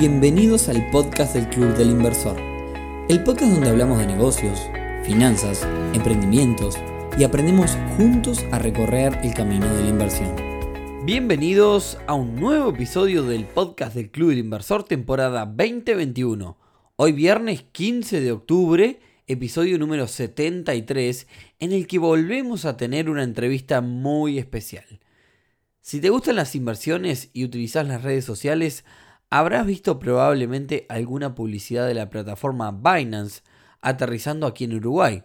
[0.00, 2.34] Bienvenidos al podcast del Club del Inversor,
[3.10, 4.58] el podcast donde hablamos de negocios,
[5.04, 6.78] finanzas, emprendimientos
[7.18, 10.34] y aprendemos juntos a recorrer el camino de la inversión.
[11.04, 16.56] Bienvenidos a un nuevo episodio del podcast del Club del Inversor temporada 2021.
[16.96, 21.26] Hoy viernes 15 de octubre, episodio número 73,
[21.58, 24.86] en el que volvemos a tener una entrevista muy especial.
[25.82, 28.86] Si te gustan las inversiones y utilizas las redes sociales,
[29.32, 33.42] Habrás visto probablemente alguna publicidad de la plataforma Binance
[33.80, 35.22] aterrizando aquí en Uruguay.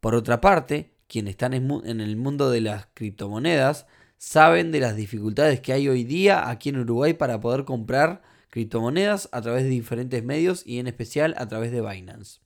[0.00, 3.86] Por otra parte, quienes están en el mundo de las criptomonedas
[4.18, 8.20] saben de las dificultades que hay hoy día aquí en Uruguay para poder comprar
[8.50, 12.40] criptomonedas a través de diferentes medios y en especial a través de Binance.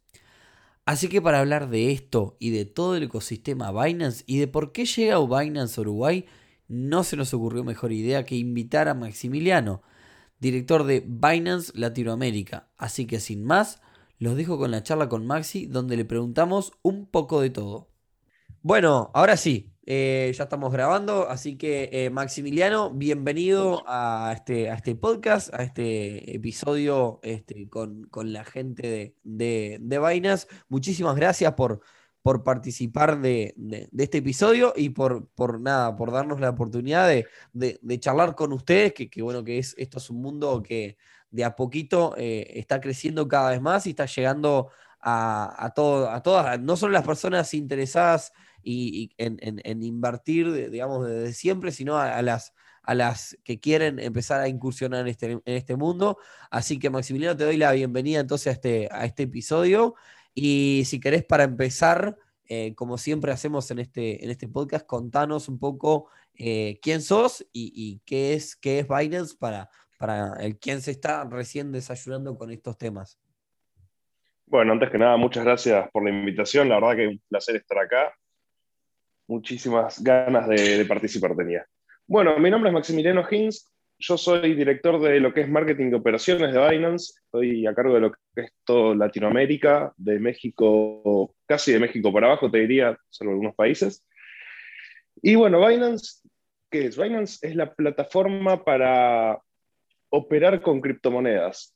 [0.85, 4.73] Así que para hablar de esto y de todo el ecosistema Binance y de por
[4.73, 6.27] qué llega Binance a Uruguay,
[6.69, 9.83] no se nos ocurrió mejor idea que invitar a Maximiliano,
[10.39, 12.69] director de Binance Latinoamérica.
[12.77, 13.81] Así que sin más,
[14.19, 17.91] los dejo con la charla con Maxi, donde le preguntamos un poco de todo.
[18.63, 24.75] Bueno, ahora sí, eh, ya estamos grabando, así que eh, Maximiliano, bienvenido a este, a
[24.75, 30.47] este podcast, a este episodio este, con, la gente de, de, de Binance.
[30.69, 31.83] Muchísimas gracias por,
[32.25, 33.55] por participar de,
[33.99, 39.21] este episodio y por, por nada, por darnos la oportunidad de, charlar con ustedes, que,
[39.21, 40.97] bueno, que es, esto es un mundo que
[41.31, 44.71] de a poquito eh, está creciendo cada vez más y está llegando
[45.03, 51.73] a, todo, a todas, no solo las personas interesadas y, en, invertir, digamos, desde siempre,
[51.73, 56.17] sino a, las a las que quieren empezar a incursionar en este, en este mundo.
[56.51, 59.95] Así que Maximiliano, te doy la bienvenida entonces a este, a este episodio
[60.35, 65.49] y si querés, para empezar, eh, como siempre hacemos en este, en este podcast, contanos
[65.49, 70.83] un poco eh, quién sos y, qué, es, qué es Binance para, para el quien
[70.83, 73.19] se está recién desayunando con estos temas.
[74.47, 76.69] Bueno, antes que nada, muchas gracias por la invitación.
[76.69, 78.13] La verdad que es un placer estar acá.
[79.27, 81.67] Muchísimas ganas de, de participar tenía.
[82.07, 85.97] Bueno, mi nombre es Maximiliano Hinz, yo soy director de lo que es marketing de
[85.97, 87.15] operaciones de Binance.
[87.25, 92.27] Estoy a cargo de lo que es todo Latinoamérica, de México, casi de México para
[92.27, 94.05] abajo, te diría, salvo algunos países.
[95.23, 96.29] Y bueno, Binance,
[96.71, 96.97] ¿qué es?
[96.97, 99.39] Binance es la plataforma para
[100.11, 101.75] operar con criptomonedas.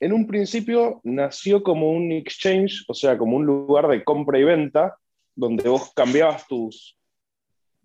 [0.00, 4.44] En un principio nació como un exchange, o sea, como un lugar de compra y
[4.44, 4.96] venta,
[5.34, 6.98] donde vos cambiabas tus,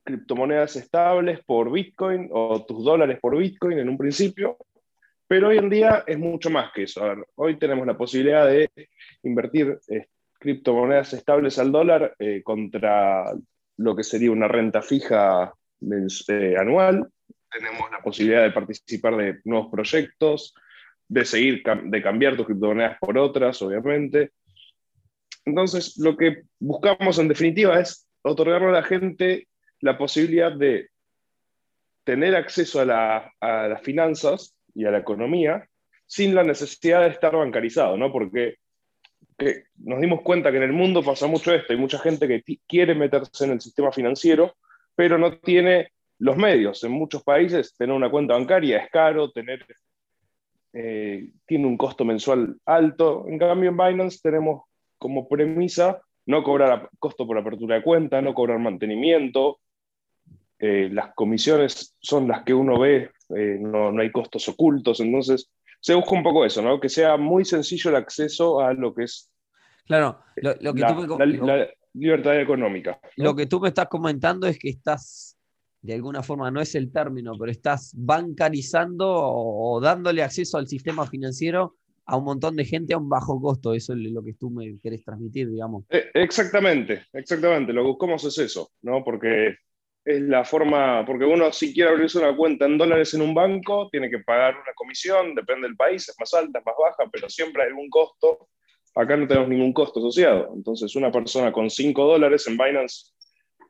[0.09, 4.58] criptomonedas estables por Bitcoin o tus dólares por Bitcoin en un principio,
[5.28, 7.03] pero hoy en día es mucho más que eso.
[7.36, 8.72] hoy tenemos la posibilidad de
[9.22, 10.08] invertir eh,
[10.40, 13.31] criptomonedas estables al dólar eh, contra
[13.78, 17.08] lo que sería una renta fija eh, anual.
[17.52, 20.56] Tenemos la posibilidad de participar de nuevos proyectos,
[21.08, 24.31] de seguir, de cambiar tus criptomonedas por otras, obviamente.
[25.46, 29.47] Entonces, lo que buscamos en definitiva es otorgarle a la gente
[29.81, 30.90] la posibilidad de
[32.03, 35.67] tener acceso a, las finanzas y a la economía
[36.06, 38.12] sin la necesidad de estar bancarizado, ¿no?
[38.12, 38.56] Porque
[39.78, 42.95] nos dimos cuenta que en el mundo pasa mucho esto, hay mucha gente que quiere
[42.95, 44.56] meterse en el sistema financiero,
[44.95, 46.84] pero no tiene los medios.
[46.84, 49.66] En muchos países tener una cuenta bancaria es caro, tener,
[50.73, 53.25] eh, tiene un costo mensual alto.
[53.28, 54.63] En cambio, en Binance tenemos
[54.97, 59.59] como premisa no cobrar costo por apertura de cuenta, no cobrar mantenimiento,
[60.59, 65.50] eh, las comisiones son las que uno ve, eh, no, hay costos ocultos, entonces
[65.80, 66.81] se busca un poco eso, ¿no?
[66.81, 69.30] que sea muy sencillo el acceso a lo que es
[69.88, 73.00] claro, lo, que la, tú la, libertad económica.
[73.16, 75.38] Lo que tú me estás comentando es que estás,
[75.81, 81.08] de alguna forma, no es el término, pero estás bancarizando o, dándole acceso al sistema
[81.08, 83.74] financiero a un montón de gente a un bajo costo.
[83.74, 85.86] Eso es lo que tú me querés transmitir, digamos.
[85.90, 87.72] Eh, exactamente, exactamente.
[87.72, 89.03] Lo que buscamos es eso, ¿no?
[89.03, 89.56] Porque
[90.09, 93.90] es la forma, porque uno si quiere abrirse una cuenta en dólares en un banco,
[93.91, 97.29] tiene que pagar una comisión, depende del país, es más alta, es más baja, pero
[97.29, 98.50] siempre hay algún costo.
[98.96, 100.52] Acá no tenemos ningún costo asociado.
[100.56, 103.11] Entonces, una persona con 5 dólares en Binance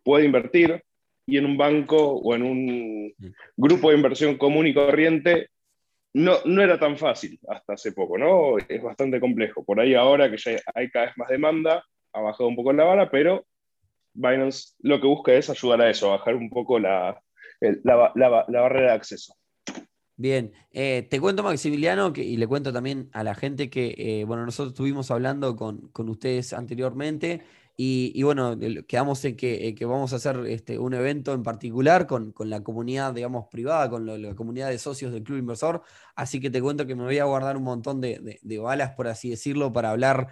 [0.01, 0.81] puede invertir
[1.25, 3.13] y en un banco o en un
[3.57, 5.49] grupo de inversión común y corriente
[6.13, 8.57] no, no era tan fácil hasta hace poco, ¿no?
[8.57, 9.65] Es bastante complejo.
[9.65, 11.83] Por ahí ahora que ya hay cada vez más demanda,
[12.13, 13.45] ha bajado un poco la vara, pero
[14.19, 17.21] Binance lo que busca es ayudar a eso, bajar un poco la,
[17.83, 19.33] barrera de acceso.
[20.17, 24.25] Bien, eh, te cuento Maximiliano que, y le cuento también a la gente que, eh,
[24.25, 27.41] bueno, nosotros estuvimos hablando con, ustedes anteriormente
[27.77, 32.61] Y, bueno, quedamos en que, vamos a hacer este, un evento en particular con, la
[32.61, 35.83] comunidad, digamos, privada, con la comunidad de socios del Club Inversor.
[36.13, 39.29] Así que te cuento que me voy a guardar un montón de, balas, por así
[39.29, 40.27] decirlo, para hablar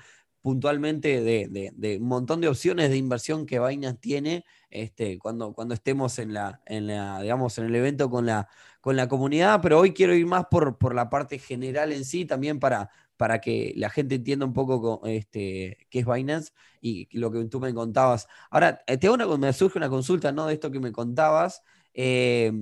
[0.48, 6.20] puntualmente de, un montón de opciones de inversión que Binance tiene este, cuando, cuando estemos
[6.20, 8.48] en la, en la, digamos, en el evento con la,
[8.80, 12.24] con la comunidad, pero hoy quiero ir más por, por la parte general en sí,
[12.24, 17.30] también para, para que la gente entienda un poco este, qué es Binance y lo
[17.30, 18.30] que tú me contabas.
[18.50, 20.48] Ahora, eh, te una, me surge una consulta ¿no?
[20.48, 21.62] de esto que me contabas.
[21.94, 22.54] Eh,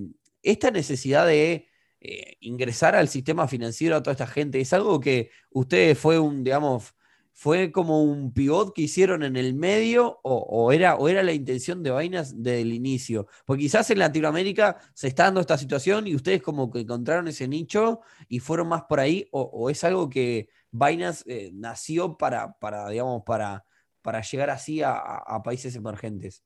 [0.41, 1.67] esta necesidad de
[2.01, 6.43] eh, ingresar al sistema financiero a toda esta gente, ¿es algo que ustedes fue un,
[6.43, 6.94] digamos,
[7.37, 11.83] ¿Fue como un pivot que hicieron en el medio o, era, o era la intención
[11.83, 13.27] de Binance desde el inicio?
[13.43, 17.49] Porque quizás en Latinoamérica se está dando esta situación y ustedes como que encontraron ese
[17.49, 17.99] nicho
[18.29, 23.23] y fueron más por ahí, o, es algo que Binance eh, nació para, para, digamos,
[23.25, 23.65] para,
[24.01, 26.41] para llegar así a, países emergentes.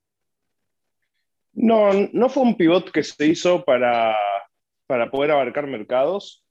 [1.53, 4.17] No, no fue un pivot que se hizo para,
[4.87, 6.43] para poder abarcar mercados.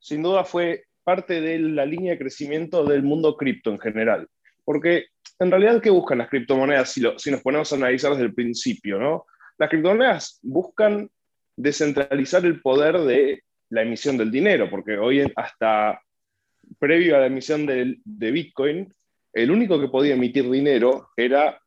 [0.00, 4.28] Sin duda fue parte de la línea de crecimiento del mundo cripto en general.
[4.62, 5.06] Porque
[5.38, 8.98] en realidad, ¿qué buscan las criptomonedas si, nos ponemos a analizar desde el principio?
[8.98, 9.24] ¿no?
[9.56, 11.08] Las criptomonedas buscan
[11.56, 15.98] descentralizar el poder de la emisión del dinero, porque hoy hasta
[16.78, 18.94] previo a la emisión de, de Bitcoin,
[19.32, 21.58] el único que podía emitir dinero era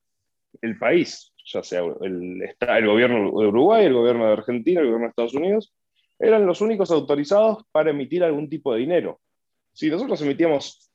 [0.62, 5.08] el país, ya sea el, el, gobierno de Uruguay, el gobierno de Argentina, el gobierno
[5.08, 5.74] de Estados Unidos,
[6.20, 9.20] eran los únicos autorizados para emitir algún tipo de dinero
[9.74, 10.92] si nosotros emitíamos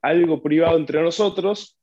[0.00, 1.78] algo privado entre nosotros,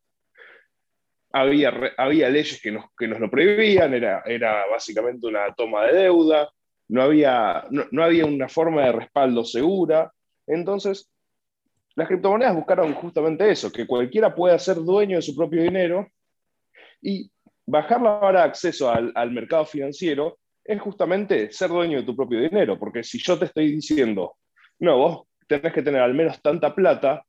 [1.31, 6.03] había, había leyes que nos, que nos lo prohibían, era, era básicamente una toma de
[6.03, 6.49] deuda,
[6.89, 10.11] no había, no, había una forma de respaldo segura.
[10.47, 11.11] Entonces,
[11.95, 16.07] las criptomonedas buscaron justamente eso, que cualquiera pueda ser dueño de su propio dinero
[17.01, 17.29] y
[17.65, 22.15] bajar la vara de acceso al, al mercado financiero es justamente ser dueño de tu
[22.15, 24.35] propio dinero, porque si yo te estoy diciendo,
[24.79, 27.25] no, vos tenés que tener al menos tanta plata,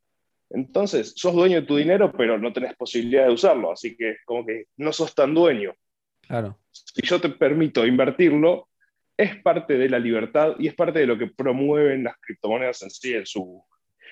[0.50, 4.44] entonces sos dueño de tu dinero, pero no tenés posibilidad de usarlo, así que como
[4.44, 5.74] que no sos tan dueño.
[6.20, 6.58] Claro.
[6.70, 8.68] Si yo te permito invertirlo,
[9.16, 12.90] es parte de la libertad y es parte de lo que promueven las criptomonedas en
[12.90, 13.64] sí, en su,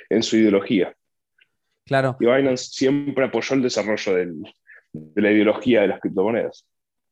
[0.09, 0.95] en su ideología.
[1.85, 2.17] Claro.
[2.21, 6.67] Y Binance siempre apoyó el desarrollo de la ideología de las criptomonedas.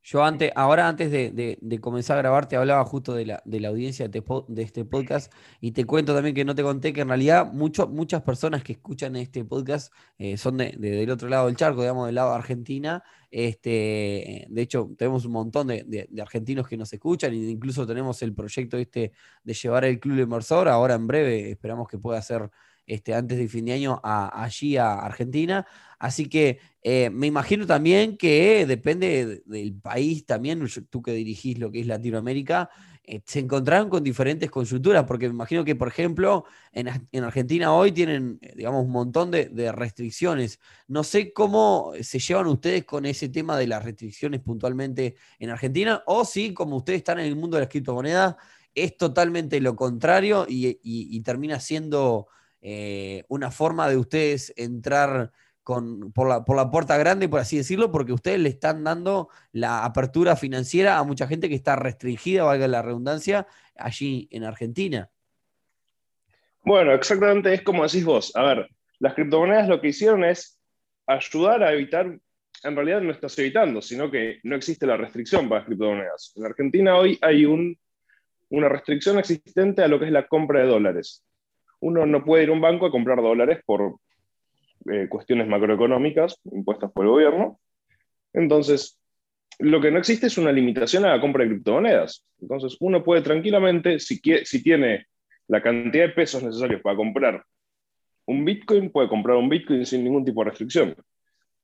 [0.09, 3.69] Yo antes, ahora antes de, comenzar a grabar, te hablaba justo de la, de la
[3.71, 4.23] audiencia de,
[4.59, 8.63] este podcast y te cuento también que no te conté que en realidad muchas personas
[8.63, 12.31] que escuchan este podcast eh, son de, del otro lado del charco, digamos, del lado
[12.31, 13.03] de Argentina.
[13.33, 18.33] Este, de hecho, tenemos un montón de, argentinos que nos escuchan e incluso tenemos el
[18.33, 19.11] proyecto este
[19.43, 20.69] de llevar el Club Inversor.
[20.69, 22.49] Ahora en breve esperamos que pueda ser
[22.87, 25.67] este, antes de fin de año allí a Argentina.
[25.99, 31.71] Así que eh, me imagino también que depende del país también, tú que dirigís lo
[31.71, 32.71] que es Latinoamérica,
[33.03, 36.89] eh, se encontraron con diferentes consulturas, porque me imagino que, por ejemplo, en,
[37.25, 40.61] Argentina hoy tienen, eh, digamos, un montón de, restricciones.
[40.89, 46.03] No sé cómo se llevan ustedes con ese tema de las restricciones puntualmente en Argentina,
[46.07, 48.37] o si, como ustedes están en el mundo de las criptomonedas,
[48.75, 52.29] es totalmente lo contrario y termina siendo
[52.69, 55.31] eh, una forma de ustedes entrar
[55.63, 59.29] con, por, la, por la puerta grande, por así decirlo, porque ustedes le están dando
[59.53, 63.47] la apertura financiera a mucha gente que está restringida, valga la redundancia,
[63.77, 65.09] allí en Argentina.
[66.65, 68.35] Bueno, exactamente es como decís vos.
[68.35, 68.69] A ver,
[68.99, 70.59] las criptomonedas lo que hicieron es
[71.07, 72.19] ayudar a evitar,
[72.65, 76.33] en realidad no estás evitando, sino que no existe la restricción para las criptomonedas.
[76.35, 77.79] En Argentina hoy hay un,
[78.49, 81.23] una restricción existente a lo que es la compra de dólares
[81.81, 83.97] uno no puede ir a un banco a comprar dólares por
[84.91, 87.59] eh, cuestiones macroeconómicas impuestas por el gobierno.
[88.33, 88.99] Entonces,
[89.59, 92.25] lo que no existe es una limitación a la compra de criptomonedas.
[92.41, 95.07] Entonces, uno puede tranquilamente, si, si tiene
[95.49, 97.45] la cantidad de pesos necesarios para comprar
[98.27, 100.95] un Bitcoin, puede comprar un Bitcoin sin ningún tipo de restricción.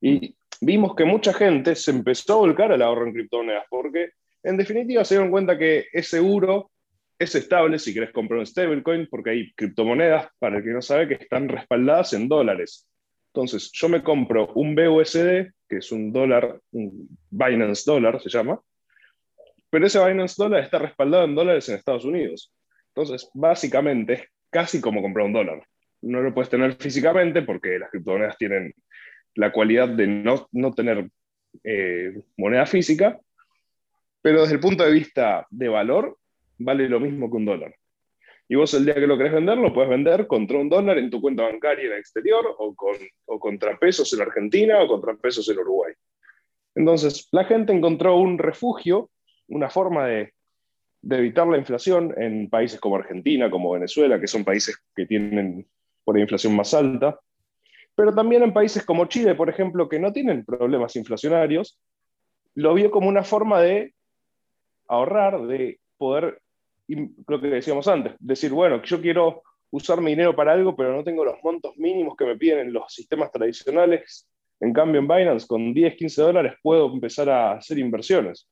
[0.01, 4.11] Y vimos que mucha gente se empezó a volcar al ahorro en criptomonedas porque,
[4.43, 6.71] en definitiva, se dieron cuenta que es seguro
[7.19, 11.07] es estable si querés comprar un stablecoin, porque hay criptomonedas, para el que no sabe,
[11.07, 12.87] que están respaldadas en dólares.
[13.33, 18.59] Entonces, yo me compro un BUSD, que es un dólar, un Binance Dollar se llama,
[19.69, 22.53] pero ese Binance Dollar está respaldado en dólares en Estados Unidos.
[22.89, 25.63] Entonces, básicamente es casi como comprar un dólar.
[26.01, 28.73] No lo puedes tener físicamente porque las criptomonedas tienen
[29.35, 31.09] la cualidad de no, no tener
[31.63, 33.19] eh, moneda física,
[34.21, 36.17] pero desde el punto de vista de valor,
[36.63, 37.75] vale lo mismo que un dólar.
[38.47, 41.09] Y vos el día que lo querés vender, lo puedes vender contra un dólar en
[41.09, 45.15] tu cuenta bancaria en el exterior, o, con, o contra pesos en Argentina, o contra
[45.15, 45.93] pesos en Uruguay.
[46.75, 49.09] Entonces, la gente encontró un refugio,
[49.47, 50.33] una forma de,
[51.01, 55.67] de evitar la inflación en países como Argentina, como Venezuela, que son países que tienen
[56.03, 57.19] por inflación más alta,
[57.95, 61.79] pero también en países como Chile, por ejemplo, que no tienen problemas inflacionarios,
[62.55, 63.93] lo vio como una forma de
[64.87, 66.41] ahorrar, de poder,
[67.27, 71.03] lo que decíamos antes, decir, bueno, yo quiero usar mi dinero para algo, pero no
[71.03, 74.27] tengo los montos mínimos que me piden en los sistemas tradicionales.
[74.59, 78.47] En cambio, en Binance, con 10, 15 dólares puedo empezar a hacer inversiones.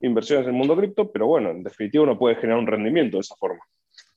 [0.00, 3.20] Inversiones en el mundo cripto, pero bueno, en definitiva uno puede generar un rendimiento de
[3.20, 3.60] esa forma.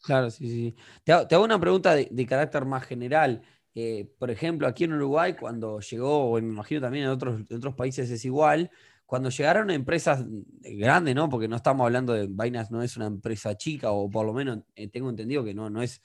[0.03, 0.75] Claro, sí, sí.
[1.03, 3.41] Te hago, una pregunta de, carácter más general.
[3.75, 7.57] Eh, por ejemplo, aquí en Uruguay, cuando llegó, o me imagino también en otros, en
[7.57, 8.69] otros países es igual,
[9.11, 10.23] cuando llegaron empresas
[10.61, 11.27] grandes, ¿no?
[11.27, 14.59] Porque no estamos hablando de Binance, no es una empresa chica, o por lo menos
[14.73, 16.01] eh, tengo entendido que no, no es.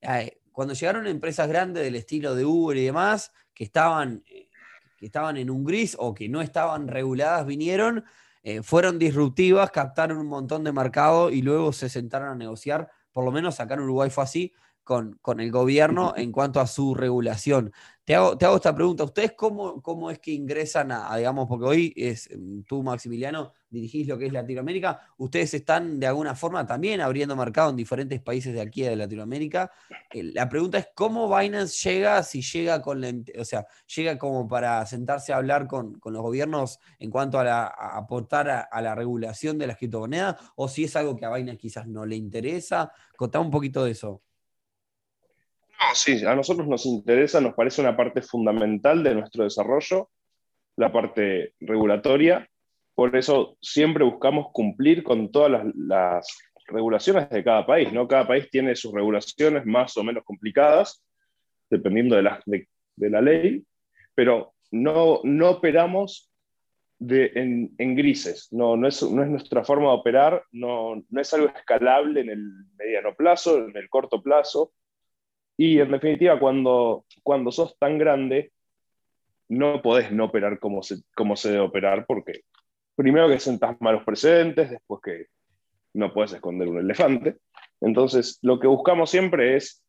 [0.00, 4.24] Eh, cuando llegaron empresas grandes del estilo de Uber y demás, que estaban,
[4.96, 8.04] que estaban en un gris o que no estaban reguladas, vinieron,
[8.64, 13.32] fueron disruptivas, captaron un montón de mercado y luego se sentaron a negociar por lo
[13.32, 14.52] menos acá en Uruguay fue así,
[14.90, 17.72] con, con el gobierno en cuanto a su regulación.
[18.04, 21.64] Te hago, te hago esta pregunta, ¿ustedes cómo, cómo es que ingresan a, digamos, porque
[21.64, 26.66] hoy es mm, tú, Maximiliano, dirigís lo que es Latinoamérica, ustedes están de alguna forma
[26.66, 29.70] también abriendo mercado en diferentes países de aquí de Latinoamérica.
[30.10, 34.48] Eh, la pregunta es, ¿cómo Binance llega, si llega con la, o sea, llega como
[34.48, 38.96] para sentarse a hablar con, con los gobiernos en cuanto a, la, aportar a, la
[38.96, 42.90] regulación de las criptomonedas, o si es algo que a Binance quizás no le interesa?
[43.16, 44.20] Contame un poquito de eso.
[45.80, 50.10] No, sí, a nosotros nos interesa, nos parece una parte fundamental de nuestro desarrollo,
[50.76, 52.46] la parte regulatoria.
[52.94, 56.26] Por eso siempre buscamos cumplir con todas las,
[56.66, 57.92] regulaciones de cada país.
[57.92, 58.06] ¿no?
[58.06, 61.02] Cada país tiene sus regulaciones más o menos complicadas,
[61.68, 62.66] dependiendo de la, de,
[63.10, 63.64] la ley,
[64.14, 66.30] pero no, no operamos
[67.00, 68.48] en, en, grises.
[68.52, 72.30] No, no, es, no es nuestra forma de operar, no, no es algo escalable en
[72.30, 74.72] el mediano plazo, en el corto plazo
[75.60, 78.50] y en definitiva, cuando, cuando sos tan grande,
[79.50, 82.44] no podés no operar como se, como se debe operar, porque
[82.96, 85.26] primero que sentas malos precedentes, después que
[85.92, 87.36] no puedes esconder un elefante.
[87.82, 89.84] Entonces, lo que buscamos siempre es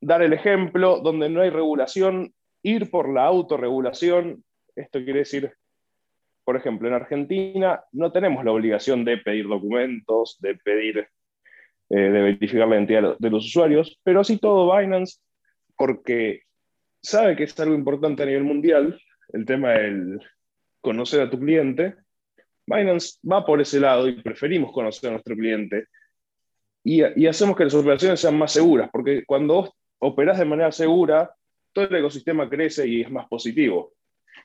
[0.00, 4.44] dar el ejemplo donde no hay regulación, ir por la autorregulación.
[4.76, 5.52] Esto quiere decir,
[6.42, 11.06] por ejemplo, en Argentina no tenemos la obligación de pedir documentos, de pedir
[11.88, 15.20] eh, de verificar la identidad de los usuarios, pero sí todo Binance,
[15.76, 16.42] porque
[17.02, 19.00] sabe que es algo importante a nivel mundial,
[19.32, 20.20] el tema del
[20.80, 21.94] conocer a tu cliente.
[22.66, 25.86] Binance va por ese lado y preferimos conocer a nuestro cliente
[26.82, 31.34] y, y hacemos que las operaciones sean más seguras, porque cuando operas de manera segura,
[31.72, 33.92] todo el ecosistema crece y es más positivo.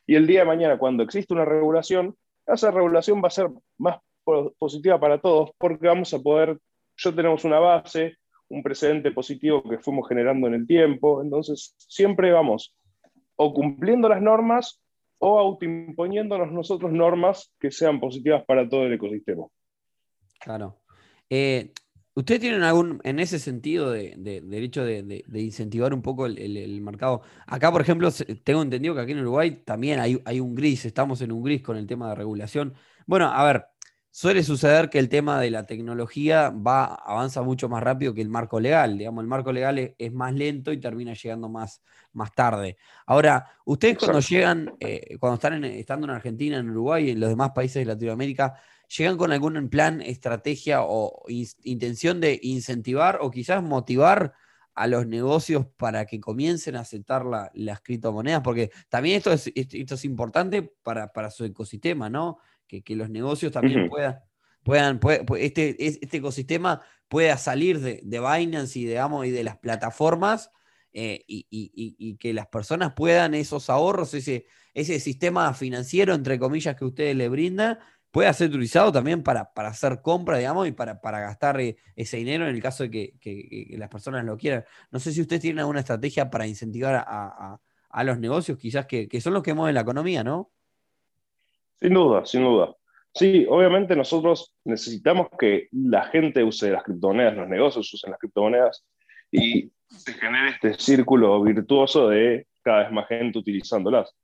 [0.06, 4.00] Y el día de mañana, cuando existe una regulación, esa regulación va a ser más
[4.58, 6.58] positiva para todos porque vamos a poder
[7.04, 8.18] ya tenemos una base,
[8.50, 12.76] un precedente positivo que fuimos generando en el tiempo, entonces siempre vamos
[13.36, 14.82] o cumpliendo las normas
[15.18, 19.46] o autoimponiéndonos nosotros normas que sean positivas para todo el ecosistema.
[20.40, 20.82] Claro.
[21.30, 21.72] Eh,
[22.14, 27.22] ¿Ustedes tienen algún, en ese sentido, de, derecho de, incentivar un poco el, mercado?
[27.48, 28.10] Acá, por ejemplo,
[28.44, 31.62] tengo entendido que aquí en Uruguay también hay, hay un gris, estamos en un gris
[31.62, 32.74] con el tema de regulación.
[33.06, 33.66] Bueno, a ver,
[34.14, 38.28] Suele suceder que el tema de la tecnología va, avanza mucho más rápido que el
[38.28, 38.98] marco legal.
[38.98, 42.76] Digamos, el marco legal es, más lento y termina llegando más, más tarde.
[43.06, 47.30] Ahora, ustedes cuando llegan, eh, cuando están estando en Argentina, en Uruguay y en los
[47.30, 48.56] demás países de Latinoamérica,
[48.98, 51.24] ¿llegan con algún plan, estrategia o
[51.64, 54.34] intención de incentivar o quizás motivar
[54.76, 58.42] a los negocios para que comiencen a aceptar las criptomonedas?
[58.42, 62.40] Porque también esto es, esto es importante para, para su ecosistema, ¿no?
[62.80, 64.20] Que, los negocios también puedan,
[64.64, 65.00] puedan
[65.38, 70.52] este, este ecosistema pueda salir de, de Binance y, digamos, y de las plataformas
[70.94, 76.86] eh, y, que las personas puedan esos ahorros, ese, ese sistema financiero, entre comillas, que
[76.86, 77.80] ustedes le brindan,
[78.12, 82.18] pueda ser utilizado también para, para hacer compras, digamos, y para, para gastar eh, ese
[82.18, 84.64] dinero en el caso de que, las personas lo quieran.
[84.92, 87.60] No sé si ustedes tienen alguna estrategia para incentivar a,
[87.92, 90.52] a los negocios, quizás que, que, son los que mueven la economía, ¿no?
[91.82, 92.76] Sin duda, sin duda.
[93.14, 98.86] Sí, obviamente nosotros necesitamos que la gente use las criptomonedas, los negocios usen las criptomonedas
[99.32, 104.16] y se genere este círculo virtuoso de cada vez más gente utilizándolas.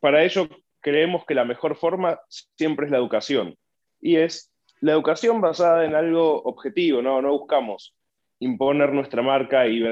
[0.00, 0.48] Para ello,
[0.80, 3.56] creemos que la mejor forma siempre es la educación
[4.00, 4.50] y es
[4.80, 7.94] la educación basada en algo objetivo, no, no buscamos
[8.38, 9.82] imponer nuestra marca y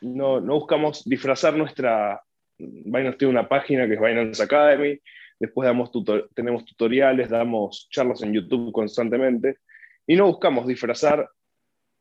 [0.00, 2.20] no, no buscamos disfrazar nuestra...
[2.58, 4.98] Binance tiene una página que es Binance Academy,
[5.46, 5.90] después damos
[6.34, 9.58] tenemos tutoriales, damos charlas en YouTube constantemente,
[10.06, 11.28] y no buscamos disfrazar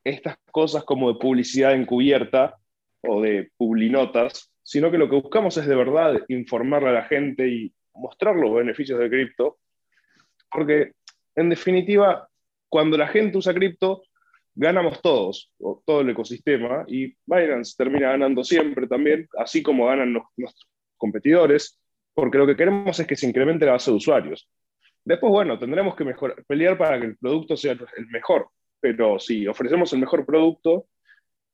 [0.04, 2.58] estas cosas como de publicidad encubierta
[3.02, 7.48] o de publinotas, sino que lo que buscamos es de verdad informarle a la gente
[7.48, 9.58] y mostrar los beneficios de cripto,
[10.52, 10.94] porque
[11.36, 12.28] en definitiva,
[12.70, 14.04] cuando la gente usa cripto,
[14.56, 15.52] ganamos todos,
[15.86, 21.80] todo el ecosistema, y Binance termina ganando siempre también, así como ganan nuestros competidores,
[22.14, 24.50] porque lo que queremos es que se incremente la base de usuarios.
[25.04, 26.06] Después, bueno, tendremos que
[26.48, 30.88] pelear para que el producto sea el mejor, pero si ofrecemos el mejor producto,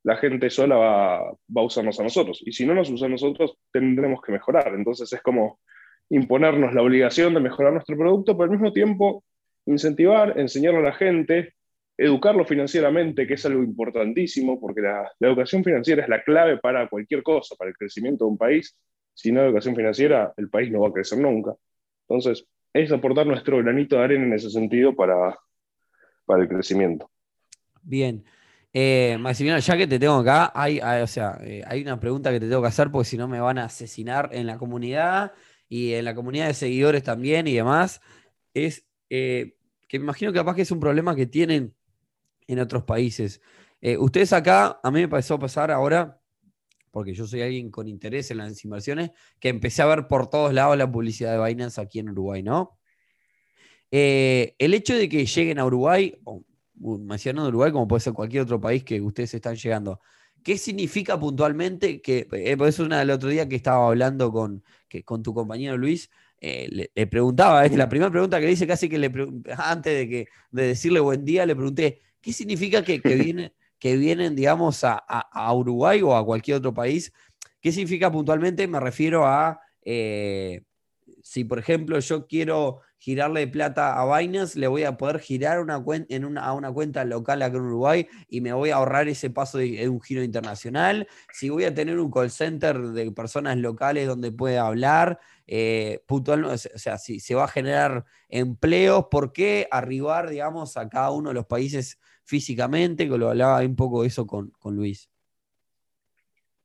[0.03, 2.41] la gente sola va, va, a usarnos a nosotros.
[2.45, 4.73] Y si no nos usa a nosotros, tendremos que mejorar.
[4.73, 5.59] Entonces es como
[6.09, 9.23] imponernos la obligación de mejorar nuestro producto, pero al mismo tiempo
[9.65, 11.53] incentivar, enseñarle a la gente,
[11.97, 17.23] educarlo financieramente, que es algo importantísimo, porque la, educación financiera es la clave para cualquier
[17.23, 18.77] cosa, para el crecimiento de un país.
[19.19, 21.53] Si no hay educación financiera, el país no va a crecer nunca.
[22.07, 25.37] Entonces, es aportar nuestro granito de arena en ese sentido para,
[26.25, 27.11] para el crecimiento.
[27.81, 28.23] Bien.
[28.71, 32.39] Eh, Maximiliano, ya que te tengo acá, hay, o sea, eh, hay una pregunta que
[32.39, 35.33] te tengo que hacer porque si no me van a asesinar en la comunidad
[35.67, 37.99] y en la comunidad de seguidores también y demás.
[38.53, 39.57] Es eh,
[39.89, 41.75] que me imagino que capaz que es un problema que tienen
[42.47, 43.41] en otros países.
[43.97, 46.18] ustedes acá, a mí me pasó pasar ahora,
[46.91, 50.53] porque yo soy alguien con interés en las inversiones, que empecé a ver por todos
[50.53, 52.77] lados la publicidad de Binance aquí en Uruguay, ¿no?
[53.91, 56.15] el hecho de que lleguen a Uruguay,
[56.79, 59.99] mencionando Uruguay como puede ser cualquier otro país que ustedes están llegando.
[60.43, 64.63] ¿Qué significa puntualmente que, eh, por eso una del otro día que estaba hablando con,
[64.87, 68.87] que, con tu compañero Luis, eh, le, preguntaba, es la primera pregunta que dice casi
[68.87, 69.11] que le
[69.57, 73.95] antes de, que, de decirle buen día, le pregunté, ¿qué significa que, que, viene, que
[73.97, 77.13] vienen, digamos, a, Uruguay o a cualquier otro país?
[77.61, 78.67] ¿Qué significa puntualmente?
[78.67, 80.63] Me refiero a, eh,
[81.23, 85.75] si por ejemplo yo quiero girarle plata a Binance, le voy a poder girar una,
[85.75, 89.87] a una cuenta local acá en Uruguay y me voy a ahorrar ese paso de,
[89.87, 91.07] un giro internacional.
[91.31, 96.43] Si voy a tener un call center de personas locales donde pueda hablar, eh, puntual,
[96.43, 101.29] o sea, si se va a generar empleos, ¿por qué arribar, digamos, a cada uno
[101.29, 103.09] de los países físicamente?
[103.09, 105.09] Que lo hablaba un poco eso con, con Luis.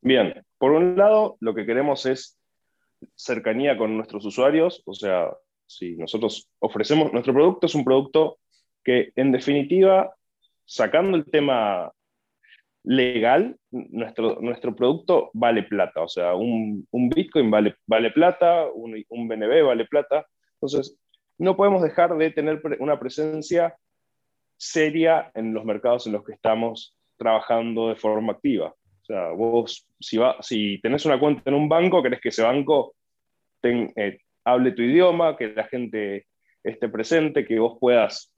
[0.03, 2.38] Bien, por un lado, lo que queremos es
[3.14, 5.31] cercanía con nuestros usuarios, o sea,
[5.66, 8.38] si nosotros ofrecemos, nuestro producto es un producto
[8.83, 10.14] que en definitiva,
[10.66, 11.90] sacando el tema
[12.83, 19.03] legal, nuestro, nuestro producto vale plata, o sea, un, un Bitcoin vale, vale plata, un,
[19.09, 20.98] un, BNB vale plata, entonces
[21.38, 23.74] no podemos dejar de tener una presencia
[24.57, 28.75] seria en los mercados en los que estamos trabajando de forma activa.
[29.03, 32.43] O sea, vos, si, va, si tenés una cuenta en un banco, querés que ese
[32.43, 32.95] banco
[33.62, 36.27] eh, hable tu idioma, que la gente
[36.62, 38.33] esté presente, que vos puedas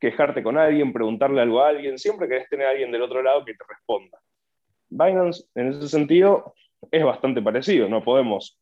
[0.00, 3.44] quejarte con alguien, preguntarle algo a alguien, siempre querés tener a alguien del otro lado
[3.44, 4.18] que te responda.
[4.88, 6.54] Binance, en ese sentido,
[6.90, 7.88] es bastante parecido.
[7.88, 8.58] No podemos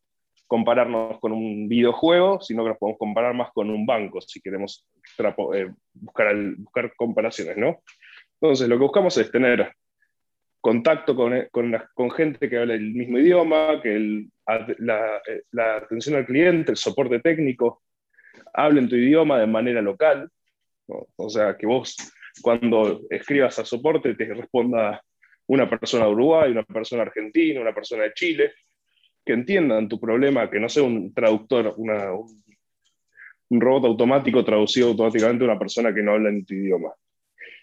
[0.51, 4.85] compararnos con un videojuego, sino que nos podemos comparar más con un banco, si queremos
[5.17, 7.81] eh, buscar, buscar comparaciones, ¿no?
[8.33, 9.73] Entonces, lo que buscamos es tener
[10.59, 14.25] contacto con, con, gente que habla el mismo idioma, que
[14.79, 17.81] la, la, atención al cliente, el soporte técnico,
[18.53, 20.29] hablen tu idioma de manera local.
[21.15, 21.95] O sea, que vos
[22.41, 25.01] cuando escribas a soporte te responda
[25.47, 28.51] una persona de Uruguay, una persona argentina, una persona de Chile,
[29.31, 35.45] que entiendan tu problema, que no sea un traductor, una, un, robot automático traducido automáticamente
[35.45, 36.89] a una persona que no habla en tu idioma.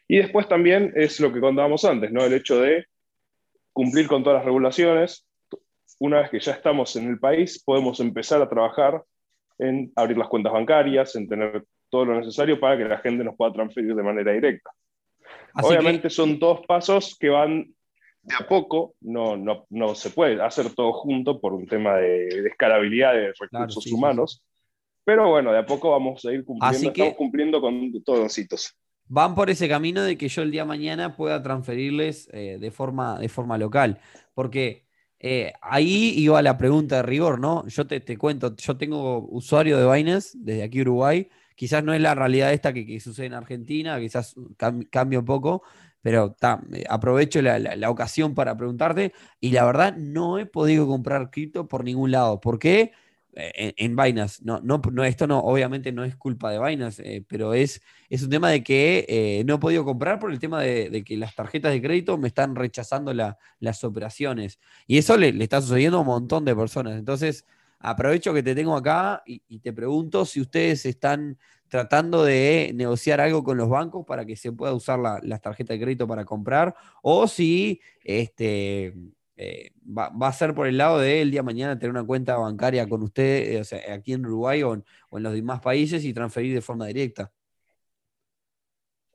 [0.07, 2.25] Y después también es lo que contábamos antes, ¿no?
[2.25, 2.87] El hecho de
[3.75, 5.27] cumplir con todas las regulaciones.
[5.99, 9.03] Una vez que ya estamos en el país, podemos empezar a trabajar
[9.59, 13.37] en abrir las cuentas bancarias, en tener todo lo necesario para que la gente nos
[13.37, 14.71] pueda transferir de manera directa.
[15.63, 17.75] Obviamente son todos pasos que van
[18.23, 22.29] de a poco, no, no, no, se puede hacer todo junto por un tema de,
[22.47, 24.43] escalabilidad de recursos humanos,
[25.05, 28.77] pero bueno, de a poco vamos a ir cumpliendo, estamos cumpliendo con todos los hitos
[29.09, 32.71] van por ese camino de que yo el día de mañana pueda transferirles eh, de,
[32.71, 33.99] forma, de forma local.
[34.35, 34.87] Porque
[35.19, 37.67] eh, ahí iba la pregunta de rigor, ¿no?
[37.67, 41.29] Yo te, cuento, yo tengo usuario de Binance desde aquí Uruguay.
[41.57, 44.37] Quizás no es la realidad esta que, sucede en Argentina, quizás
[44.91, 45.65] cambia un poco,
[46.09, 46.35] pero
[46.73, 49.13] eh, aprovecho la, la, ocasión para preguntarte.
[49.43, 52.41] Y la verdad, no he podido comprar cripto por ningún lado.
[52.41, 52.93] ¿Por qué?
[53.35, 54.43] eh, en, Binance.
[54.43, 58.23] No, no, no, esto no, obviamente no es culpa de Binance, eh, pero es, es
[58.23, 61.73] un tema de que no he podido comprar por el tema de, que las tarjetas
[61.73, 64.59] de crédito me están rechazando las operaciones.
[64.87, 66.99] Y eso le, está sucediendo a un montón de personas.
[66.99, 67.45] Entonces,
[67.81, 73.45] aprovecho que te tengo acá y, te pregunto si ustedes están tratando de negociar algo
[73.45, 77.27] con los bancos para que se pueda usar las tarjetas de crédito para comprar o
[77.29, 78.95] si este,
[79.41, 82.37] eh, va, a ser por el lado de el día de mañana tener una cuenta
[82.37, 86.13] bancaria con usted, eh, o sea, aquí en Uruguay o en, los demás países y
[86.13, 87.31] transferir de forma directa.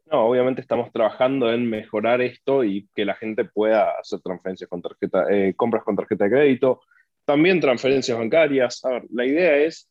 [0.05, 4.81] No, obviamente estamos trabajando en mejorar esto y que la gente pueda hacer transferencias con
[4.81, 6.81] tarjeta, eh, compras con tarjeta de crédito,
[7.25, 8.85] también transferencias bancarias.
[8.85, 9.89] A ver, la idea es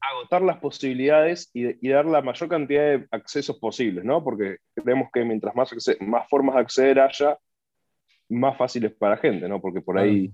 [0.00, 4.24] agotar las posibilidades y, dar la mayor cantidad de accesos posibles, ¿no?
[4.24, 7.38] Porque creemos que mientras más, más formas de acceder haya,
[8.28, 9.60] más fáciles para la gente, ¿no?
[9.60, 10.32] Porque por ahí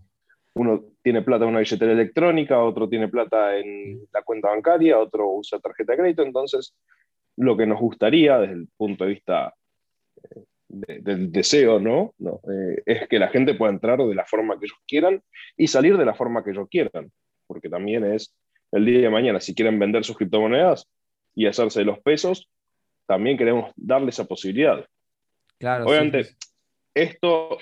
[0.55, 5.31] uno tiene plata en una billetera electrónica, otro tiene plata en la cuenta bancaria, otro
[5.31, 6.75] usa tarjeta de crédito, entonces
[7.37, 9.55] lo que nos gustaría desde el punto de vista
[10.23, 12.15] eh, del deseo, ¿no?
[12.19, 15.23] no eh, es que la gente pueda entrar de la forma que ellos quieran
[15.57, 17.11] y salir de la forma que ellos quieran,
[17.47, 18.35] porque también es
[18.73, 20.89] el día de mañana, si quieren vender sus criptomonedas
[21.35, 22.49] y hacerse los pesos,
[23.07, 24.85] también queremos darle esa posibilidad.
[25.59, 26.37] Claro, Obviamente,
[26.95, 27.59] esto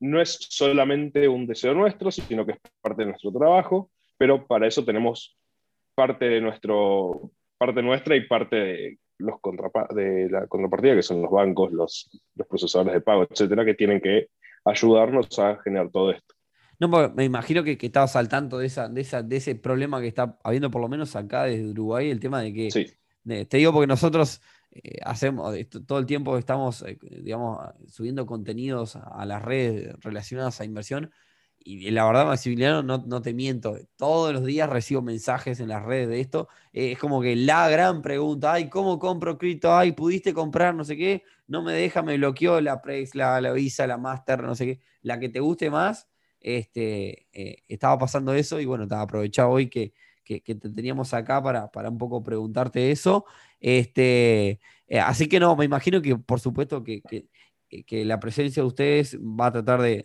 [0.00, 4.66] no es solamente un deseo nuestro, sino que es parte de nuestro trabajo, pero para
[4.66, 5.36] eso tenemos
[5.94, 9.36] parte de nuestro, parte nuestra y parte de, los
[9.90, 14.00] de la contrapartida, que son los bancos, los, los procesadores de pago, etcétera, que tienen
[14.00, 14.28] que
[14.64, 16.34] ayudarnos a generar todo esto.
[16.80, 20.00] No, me imagino que, que estabas al tanto de, esa, de, esa, de ese problema
[20.00, 22.70] que está habiendo, por lo menos acá desde Uruguay, el tema de que.
[22.70, 22.86] Sí.
[23.44, 24.40] te digo porque nosotros
[24.70, 25.54] eh, hacemos,
[25.86, 31.10] todo el tiempo estamos, eh, digamos, subiendo contenidos a, las redes relacionadas a inversión.
[31.62, 35.84] Y la verdad, Maximiliano, no, no, te miento, todos los días recibo mensajes en las
[35.84, 36.48] redes de esto.
[36.72, 39.76] Eh, es como que la gran pregunta, ay, ¿cómo compro cripto?
[39.76, 41.24] Ay, ¿pudiste comprar no sé qué?
[41.46, 44.80] No me deja, me bloqueó la Prex, la, la Visa, la Master, no sé qué.
[45.02, 46.09] La que te guste más,
[46.40, 47.26] este,
[47.68, 49.92] estaba pasando eso y bueno, te aprovechado hoy que,
[50.38, 53.24] que, te teníamos acá para, para un poco preguntarte eso.
[53.58, 57.02] Este, eh, así que no, me imagino que por supuesto que,
[58.04, 60.04] la presencia de ustedes va a tratar de,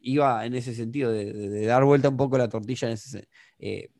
[0.00, 3.90] iba en ese sentido, de, dar vuelta un poco la tortilla, en ese, eh,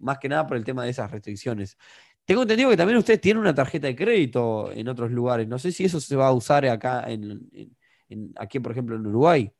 [0.00, 1.76] más que nada por el tema de esas restricciones.
[2.24, 5.48] Tengo entendido que también ustedes tienen una tarjeta de crédito en otros lugares.
[5.48, 7.50] No sé si eso se va a usar acá, en,
[8.36, 9.52] aquí por ejemplo en Uruguay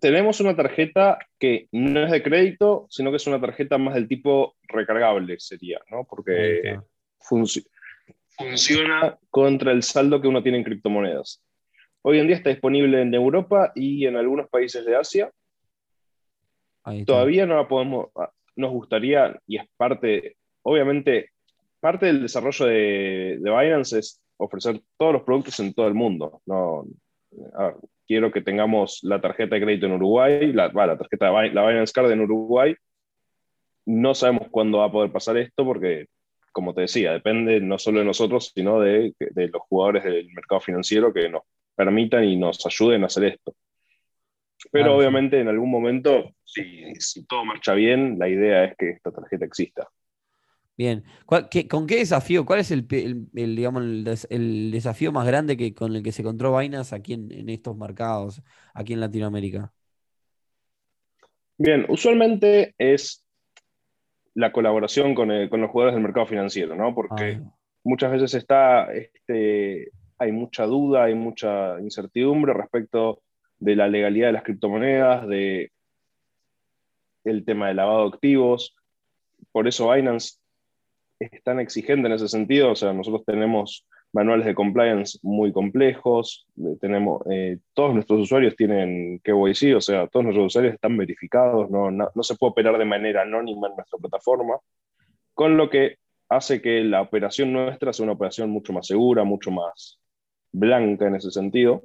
[0.00, 4.08] tenemos una tarjeta que no es de crédito, sino que es una tarjeta más del
[4.08, 6.04] tipo recargable, sería, ¿no?
[6.04, 6.78] Porque
[8.36, 11.42] funciona contra el saldo que uno tiene en criptomonedas.
[12.02, 15.30] Hoy en día está disponible en Europa y en algunos países de Asia.
[17.04, 21.32] Todavía no la podemos, ah, nos gustaría, y es parte, obviamente,
[21.80, 26.40] parte del desarrollo de, de Binance es ofrecer todos los productos en todo el mundo.
[26.46, 26.86] No,
[28.08, 32.10] quiero que tengamos la tarjeta de crédito en Uruguay, la, la tarjeta, la Binance Card
[32.10, 32.74] en Uruguay.
[33.84, 36.06] No sabemos cuándo va a poder pasar esto porque,
[36.50, 40.60] como te decía, depende no solo de nosotros, sino de, de los jugadores del mercado
[40.60, 41.42] financiero que nos
[41.76, 43.54] permitan y nos ayuden a hacer esto.
[44.72, 49.12] Pero obviamente en algún momento, si, si todo marcha bien, la idea es que esta
[49.12, 49.88] tarjeta exista.
[50.78, 51.02] Bien.
[51.26, 52.46] ¿Con qué desafío?
[52.46, 52.86] ¿Cuál es el,
[53.32, 53.82] digamos,
[54.30, 58.40] el, desafío más grande que, con el que se encontró Binance aquí en, estos mercados,
[58.72, 59.72] aquí en Latinoamérica?
[61.56, 63.26] Bien, usualmente es
[64.34, 66.94] la colaboración con, los jugadores del mercado financiero, ¿no?
[66.94, 67.54] Porque ah.
[67.82, 73.20] muchas veces está, este, hay mucha duda, hay mucha incertidumbre respecto
[73.58, 75.72] de la legalidad de las criptomonedas, de
[77.24, 78.76] el tema del lavado de activos.
[79.50, 80.38] Por eso Binance
[81.18, 86.46] es tan exigente en ese sentido, o sea, nosotros tenemos manuales de compliance muy complejos,
[86.56, 91.70] eh, tenemos, eh, todos nuestros usuarios tienen KYC, o sea, todos nuestros usuarios están verificados,
[91.70, 94.58] no, no, se puede operar de manera anónima en nuestra plataforma,
[95.34, 95.96] con lo que
[96.28, 100.00] hace que la operación nuestra sea una operación mucho más segura, mucho más
[100.52, 101.82] blanca en ese sentido,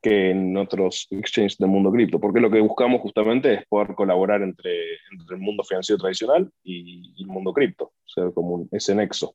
[0.00, 4.42] que en otros exchanges del mundo cripto, porque lo que buscamos justamente es poder colaborar
[4.42, 4.94] entre,
[5.30, 9.34] el mundo financiero tradicional y, el mundo cripto, o sea, como ese nexo.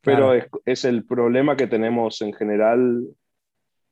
[0.00, 0.32] Pero
[0.64, 3.02] es, el problema que tenemos en general,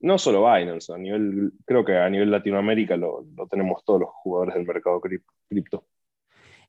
[0.01, 4.55] no solo Binance, a nivel, creo que a nivel Latinoamérica lo, tenemos todos los jugadores
[4.55, 5.85] del mercado cripto.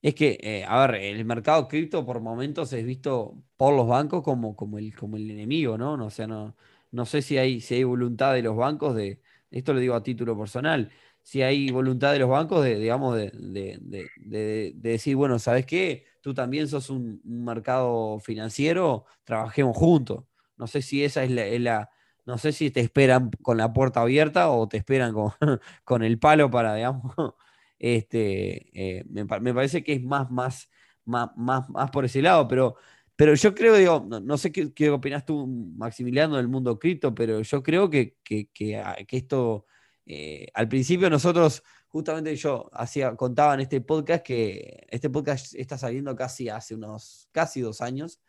[0.02, 4.24] Es que, eh, a ver, el mercado cripto por momentos es visto por los bancos
[4.24, 5.94] como, como, el, como el enemigo, ¿no?
[5.94, 6.56] O sea, no,
[6.96, 10.04] no sé si hay, si hay voluntad de los bancos de, esto lo digo a
[10.04, 16.06] título personal, si hay voluntad de los bancos de, digamos, de, decir, bueno, ¿sabes qué?
[16.22, 20.24] Tú también sos un, mercado financiero, trabajemos juntos.
[20.58, 21.90] No sé si esa es la,
[22.26, 25.32] no sé si te esperan con la puerta abierta o te esperan con,
[25.84, 27.14] con el palo para, digamos,
[27.80, 30.70] este, eh, me, parece que es más, más,
[31.04, 32.76] más, más, por ese lado, pero,
[33.16, 37.64] pero yo creo, digo, no, sé qué, opinas tú, Maximiliano, del mundo cripto, pero yo
[37.64, 39.66] creo que, que, ah, esto,
[40.06, 45.78] eh, al principio nosotros, justamente yo hacía, contaba en este podcast que este podcast está
[45.78, 48.20] saliendo casi hace unos, casi dos años,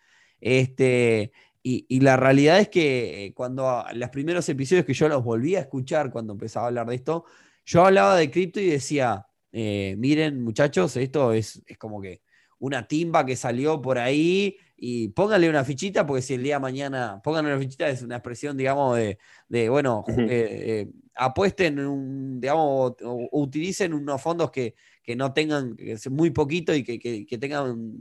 [0.41, 5.61] este, y, la realidad es que cuando los primeros episodios que yo los volví a
[5.61, 7.25] escuchar cuando empezaba a hablar de esto,
[7.65, 12.23] yo hablaba de cripto y decía, eh, miren muchachos, esto es, es, como que
[12.61, 16.61] una timba que salió por ahí y pónganle una fichita porque si el día de
[16.61, 22.41] mañana, pónganle una fichita es una expresión, digamos, de, de bueno, eh, eh, apuesten, un,
[22.41, 27.25] digamos, o, utilicen unos fondos que, que no tengan, que muy poquito y que, que,
[27.25, 27.95] que tengan,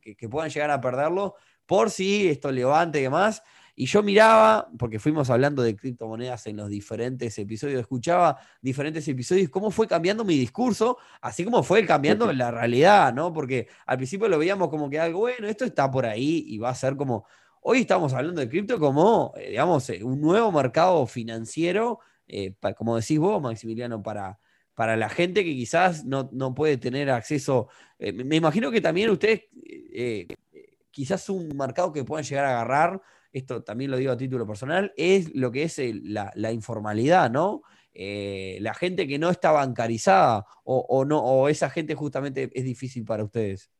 [0.00, 1.34] que, puedan llegar a perderlo
[1.66, 3.42] por si esto levante y demás.
[3.80, 9.48] Y yo miraba, porque fuimos hablando de criptomonedas en los diferentes episodios, escuchaba diferentes episodios,
[9.48, 13.32] cómo fue cambiando mi discurso, así como fue cambiando la realidad, ¿no?
[13.32, 16.68] Porque al principio lo veíamos como que algo, bueno, esto está por ahí y va
[16.68, 17.24] a ser como,
[17.62, 22.96] hoy estamos hablando de cripto como, eh, digamos, eh, un nuevo mercado financiero, eh, como
[22.96, 24.38] decís vos, Maximiliano, para,
[24.74, 27.68] para la gente que quizás no, no puede tener acceso.
[27.98, 29.44] me imagino que también ustedes
[30.90, 33.00] quizás un mercado que puedan llegar a agarrar,
[33.32, 37.62] esto también lo digo a título personal, es lo que es la, informalidad, ¿no?
[37.92, 43.04] Eh, la gente que no está bancarizada o, no, o esa gente justamente es difícil
[43.04, 43.70] para ustedes.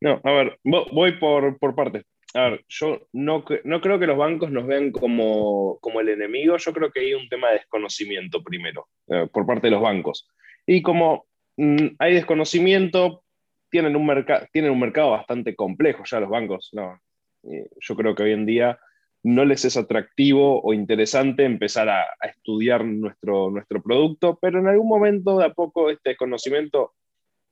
[0.00, 2.04] No, a ver, voy por, por partes.
[2.34, 6.56] A ver, yo no, no, creo que los bancos nos vean como, como, el enemigo,
[6.56, 10.26] yo creo que hay un tema de desconocimiento primero, eh, por parte de los bancos.
[10.66, 11.26] Y como
[11.56, 13.22] mm, hay desconocimiento,
[13.70, 16.70] tienen un, tienen un mercado bastante complejo ya los bancos.
[16.72, 16.98] No,
[17.42, 18.78] yo creo que hoy en día
[19.22, 24.88] no les es atractivo o interesante empezar a, estudiar nuestro, nuestro producto, pero en algún
[24.88, 26.94] momento de a poco este conocimiento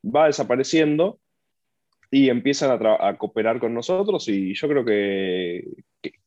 [0.05, 1.21] va desapareciendo
[2.11, 5.65] y empiezan a, cooperar con nosotros y yo creo que,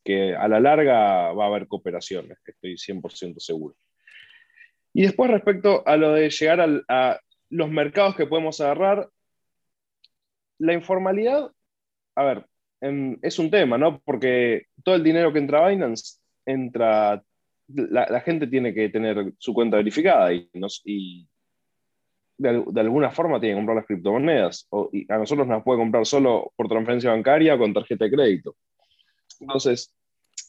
[0.03, 3.75] que, a la larga va a haber cooperación, estoy 100% seguro.
[4.93, 9.09] Y después respecto a lo de llegar a los mercados que podemos agarrar,
[10.59, 11.51] la informalidad,
[12.15, 12.45] a ver,
[13.21, 14.01] es un tema, ¿no?
[14.03, 17.23] Porque todo el dinero que entra a Binance entra,
[17.67, 20.49] la, gente tiene que tener su cuenta verificada y,
[20.83, 21.27] y
[22.37, 24.67] de, alguna forma tiene que comprar las criptomonedas.
[24.69, 28.11] O, y a nosotros nos puede comprar solo por transferencia bancaria o con tarjeta de
[28.11, 28.55] crédito.
[29.39, 29.95] Entonces,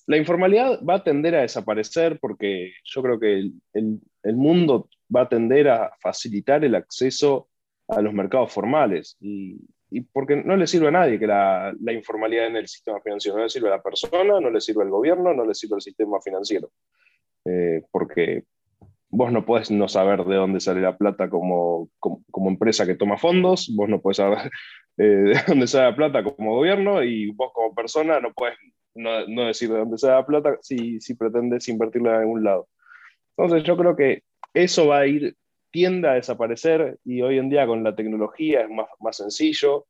[0.07, 5.23] la informalidad va a tender a desaparecer porque yo creo que el, el mundo va
[5.23, 7.49] a tender a facilitar el acceso
[7.89, 9.17] a los mercados formales.
[9.21, 9.59] Y,
[9.95, 13.37] y porque no le sirve a nadie que la, la, informalidad en el sistema financiero,
[13.37, 15.83] no le sirve a la persona, no le sirve al gobierno, no le sirve al
[15.83, 16.73] sistema financiero,
[17.45, 18.43] eh, porque
[19.09, 23.19] vos no podés no saber de dónde sale la plata como, como, empresa que toma
[23.19, 24.51] fondos, vos no podés saber
[24.99, 28.57] eh, de dónde sale la plata como gobierno y vos como persona no podés
[28.97, 32.67] no, no decir de dónde sale la plata si, si pretendes invertirla en algún lado.
[33.37, 35.37] Entonces yo creo que eso va a ir
[35.75, 39.87] tiende a desaparecer y hoy en día con la tecnología es más, más sencillo.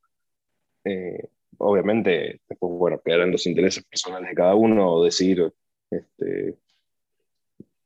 [0.82, 5.52] Eh, obviamente, después, bueno, quedarán los intereses personales de cada uno decir
[5.90, 6.56] este,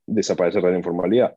[0.06, 1.36] desaparecer de la informalidad.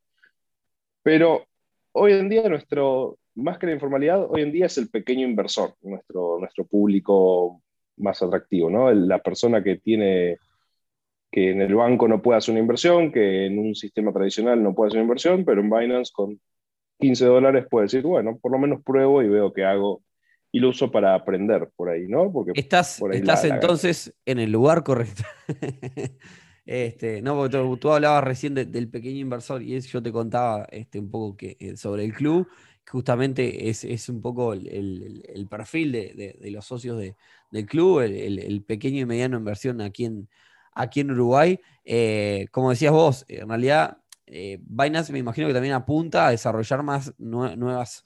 [1.02, 1.48] Pero
[1.94, 5.74] hoy en día nuestro, más que la informalidad, hoy en día es el pequeño inversor,
[5.82, 7.64] nuestro, nuestro público
[7.98, 8.92] más atractivo, ¿no?
[8.92, 10.38] La persona que tiene
[11.32, 14.76] que en el banco no puede hacer una inversión, que en un sistema tradicional no
[14.76, 16.40] puede hacer una inversión, pero en Binance con
[17.02, 20.02] 15 dólares puede decir, bueno, por lo menos pruebo y veo qué hago
[20.52, 22.32] y lo uso para aprender por ahí, ¿no?
[22.32, 25.24] Porque estás, estás entonces en el lugar correcto.
[26.66, 31.10] este, no, porque tú, hablabas recién del pequeño inversor y yo te contaba este, un
[31.10, 32.48] poco que, eh, sobre el club,
[32.90, 39.38] justamente es, un poco el, perfil de, los socios del club, el, pequeño y mediano
[39.38, 40.28] inversión aquí en,
[40.74, 41.60] aquí en Uruguay.
[41.86, 44.01] Eh, como decías vos, en realidad
[44.32, 48.04] eh, Binance me imagino que también apunta a desarrollar más nuevas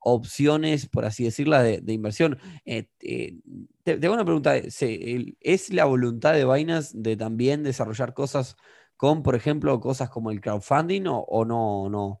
[0.00, 2.38] opciones, por así decirlo, de, inversión.
[2.64, 3.36] Eh, eh,
[3.84, 8.56] te, tengo una pregunta, ¿es la voluntad de Binance de también desarrollar cosas
[8.96, 12.20] con, por ejemplo, cosas como el crowdfunding o, no, no?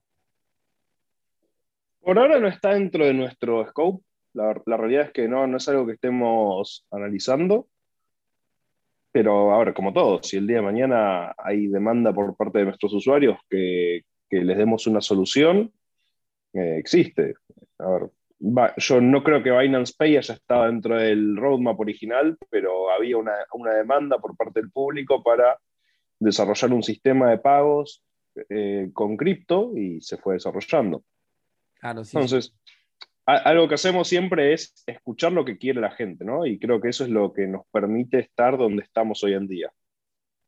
[2.00, 4.04] Por ahora no está dentro de nuestro scope.
[4.34, 7.66] La, la realidad es que no, no es algo que estemos analizando.
[9.18, 12.94] Pero ahora, como todo, si el día de mañana hay demanda por parte de nuestros
[12.94, 15.72] usuarios que, que les demos una solución,
[16.52, 17.34] eh, existe.
[17.80, 18.10] A ver,
[18.76, 23.34] yo no creo que Binance Pay haya estado dentro del roadmap original, pero había una,
[23.74, 25.58] demanda por parte del público para
[26.20, 28.04] desarrollar un sistema de pagos
[28.48, 31.02] eh, con cripto y se fue desarrollando.
[31.82, 32.54] Entonces,
[33.28, 36.46] algo que hacemos siempre es escuchar lo que quiere la gente, ¿no?
[36.46, 39.70] Y creo que eso es lo que nos permite estar donde estamos hoy en día.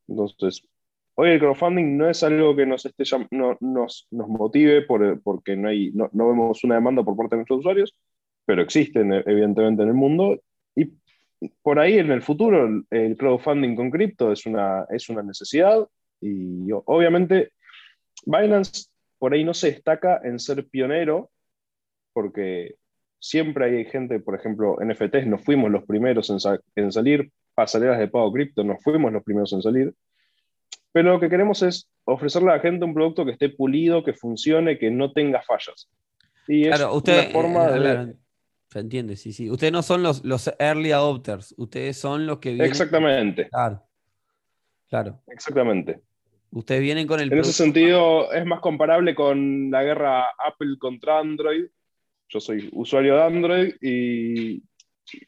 [0.07, 0.67] Entonces,
[1.13, 5.55] hoy el crowdfunding no es algo que nos, esté, no, nos, nos, motive por, porque
[5.55, 7.95] no, hay, no, no, vemos una demanda por parte de nuestros usuarios,
[8.45, 10.41] pero existen evidentemente en el mundo.
[10.75, 10.91] Y
[11.61, 15.87] por ahí en el futuro el, crowdfunding con cripto es una, es una necesidad
[16.19, 17.51] y obviamente
[18.25, 18.87] Binance
[19.19, 21.29] por ahí no se destaca en ser pionero
[22.13, 22.75] porque
[23.19, 26.37] siempre hay gente, por ejemplo, NFTs, no fuimos los primeros en,
[26.75, 29.93] en salir, pasarelas de pago cripto, no fuimos los primeros en salir,
[30.91, 34.13] pero lo que queremos es ofrecerle a la gente un producto que esté pulido, que
[34.13, 35.89] funcione, que no tenga fallas.
[36.47, 38.15] Y es usted, una forma eh, de...
[38.69, 39.49] Se entiende, sí, sí.
[39.49, 42.67] Ustedes no son los, los early adopters, ustedes son los que vienen...
[42.67, 43.49] Exactamente.
[43.49, 43.83] Claro.
[44.89, 45.21] Claro.
[45.27, 46.01] Exactamente.
[46.51, 47.31] Ustedes vienen con el...
[47.31, 51.65] En ese sentido, es más comparable con la guerra Apple contra Android.
[52.31, 54.63] Yo soy usuario de Android y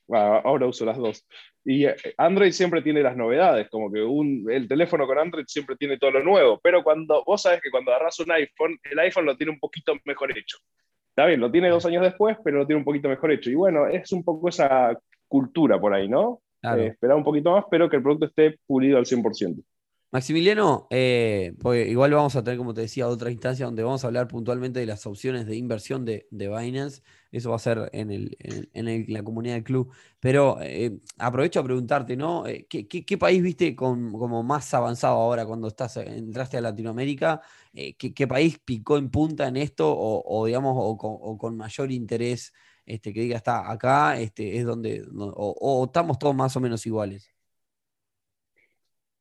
[0.10, 1.28] ahora uso las dos.
[1.66, 5.76] Y eh, Android siempre tiene las novedades, como que un, el teléfono con Android siempre
[5.76, 9.26] tiene todo lo nuevo, pero cuando vos sabes que cuando agarras un iPhone, el iPhone
[9.26, 10.58] lo tiene un poquito mejor hecho.
[11.10, 13.50] Está bien, lo tiene dos años después, pero lo tiene un poquito mejor hecho.
[13.50, 16.42] Y bueno, es un poco esa cultura por ahí, ¿no?
[16.63, 19.63] Eh, esperar un poquito más, pero que el producto esté pulido al 100%.
[20.13, 24.08] Maximiliano, eh, pues igual vamos a tener, como te decía, otra instancia donde vamos a
[24.08, 27.02] hablar puntualmente de las opciones de inversión de, Binance.
[27.32, 29.91] Eso va a ser en, el, en, la comunidad del club.
[30.19, 32.45] Pero eh, aprovecho a preguntarte, ¿no?
[32.45, 37.41] Eh, ¿Qué, país viste como más avanzado ahora cuando estás, entraste a Latinoamérica?
[37.73, 42.54] ¿qué, país picó en punta en esto o, digamos, o con, mayor interés
[42.86, 47.33] este, que diga está acá, este, es donde, o estamos todos más o menos iguales?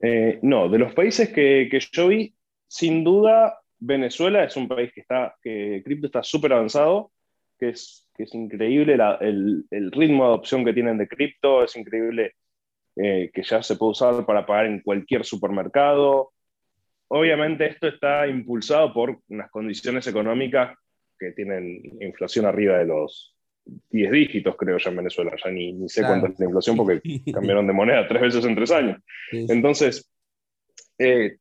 [0.02, 2.34] Eh, no, de los países que, yo vi,
[2.66, 7.12] sin duda, Venezuela es un país que está, que cripto está súper avanzado,
[7.56, 12.34] que es, que es increíble el, ritmo de adopción que tienen de cripto, es increíble
[12.96, 16.32] eh, que ya se puede usar para pagar en cualquier supermercado.
[17.08, 20.76] Obviamente esto está impulsado por unas condiciones económicas
[21.16, 23.31] que tienen inflación arriba de los
[23.64, 27.00] 10 dígitos, creo ya en Venezuela, ya ni, ni sé cuánto es la inflación porque
[27.32, 29.00] cambiaron de moneda tres veces en tres años.
[29.30, 30.10] Entonces,
[30.98, 31.36] eh,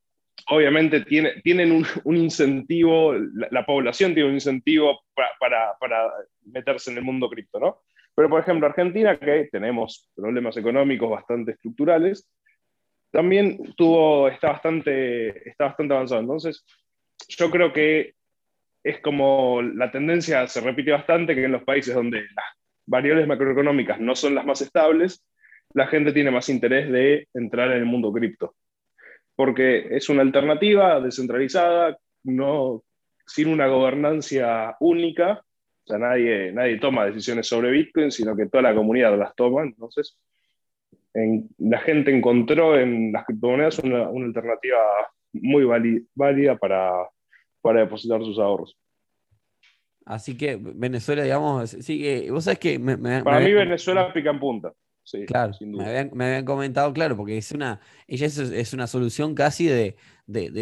[0.49, 5.01] obviamente tiene, tienen un, un incentivo, la, población tiene un incentivo
[5.39, 6.12] para, para,
[6.45, 7.81] meterse en el mundo cripto, ¿no?
[8.13, 12.27] Pero, por ejemplo, Argentina, que tenemos problemas económicos bastante estructurales,
[13.10, 16.21] también tuvo, está bastante, está bastante avanzado.
[16.21, 16.65] Entonces,
[17.29, 18.13] yo creo que
[18.84, 22.46] es como la tendencia se repite bastante que en los países donde las
[22.86, 25.24] variables macroeconómicas no son las más estables,
[25.74, 28.56] la gente tiene más interés de entrar en el mundo cripto.
[29.36, 32.84] Porque es una alternativa descentralizada, no,
[33.26, 35.41] sin una gobernancia única,
[35.84, 39.63] o sea, nadie, nadie toma decisiones sobre Bitcoin, sino que toda la comunidad las toma.
[39.63, 40.17] Entonces,
[41.13, 44.80] la gente encontró en las criptomonedas una, una alternativa
[45.34, 46.91] muy válida para,
[47.62, 48.78] para depositar sus ahorros.
[50.06, 52.80] Así que Venezuela, digamos, sí, vos sabés que...
[52.80, 54.74] para mí Venezuela pica en punta.
[55.04, 59.95] Sí, claro, Me, habían, comentado, claro, porque es una, ella es, una solución casi de,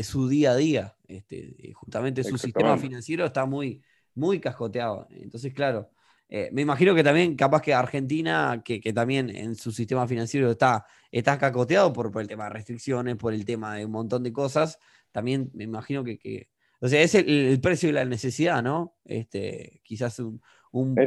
[0.04, 0.96] su día a día.
[1.08, 3.82] Este, justamente su sistema financiero está muy,
[4.16, 5.08] muy cascoteado.
[5.10, 5.90] Entonces, claro,
[6.30, 10.86] eh, me imagino que también, capaz que Argentina, que, también en su sistema financiero está,
[11.12, 14.80] está cacoteado por, el tema de restricciones, por el tema de un montón de cosas,
[15.12, 16.50] también me imagino que
[16.82, 18.96] o sea, es el, precio de la necesidad, ¿no?
[19.06, 20.42] Este, quizás un,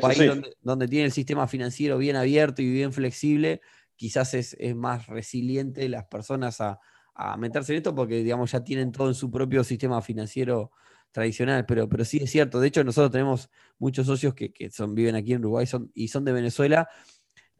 [0.00, 0.30] país
[0.60, 3.60] donde, tiene el sistema financiero bien abierto y bien flexible,
[3.96, 6.78] quizás es, más resiliente las personas a,
[7.38, 10.72] meterse en esto porque, digamos, ya tienen todo en su propio sistema financiero
[11.12, 12.58] tradicional, pero, pero sí es cierto.
[12.58, 16.24] De hecho, nosotros tenemos muchos socios que, son, viven aquí en Uruguay son, y son
[16.24, 16.88] de Venezuela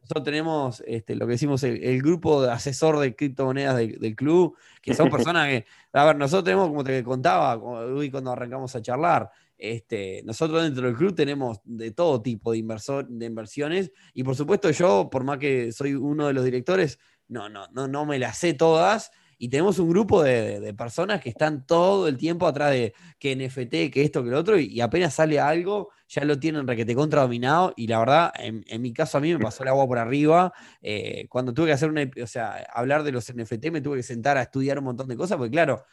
[0.03, 4.93] nosotros tenemos este, lo que decimos el, grupo de asesor de criptomonedas del club, que
[4.93, 10.21] son personas que, a ver, nosotros tenemos, como te contaba cuando arrancamos a charlar, este,
[10.25, 14.69] nosotros dentro del club tenemos de todo tipo de, inversor, de inversiones y por supuesto
[14.71, 16.99] yo, por más que soy uno de los directores,
[17.29, 21.29] no, no, no, no me las sé todas y tenemos un grupo de, personas que
[21.29, 25.13] están todo el tiempo atrás de que NFT, que esto, que lo otro, y, apenas
[25.13, 27.73] sale algo, ya lo tienen requete contra dominado.
[27.75, 30.53] Y la verdad, en, mi caso a mí me pasó el agua por arriba.
[30.81, 34.03] Eh, cuando tuve que hacer una, o sea, hablar de los NFT, me tuve que
[34.03, 35.83] sentar a estudiar un montón de cosas, porque claro,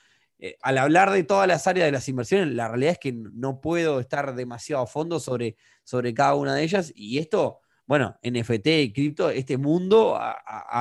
[0.43, 3.61] eh, al hablar de todas las áreas de las inversiones, la realidad es que no
[3.61, 6.93] puedo estar demasiado a fondo sobre, sobre cada una de ellas.
[6.95, 10.19] Y esto, bueno, NFT cripto, este mundo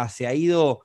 [0.10, 0.82] se ha ido